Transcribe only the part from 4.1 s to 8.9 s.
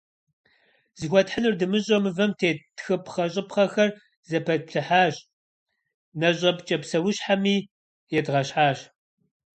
зэпэтплъыхьащ, нэщӏэпкӏэ псэущхьэми едгъэщхьащ.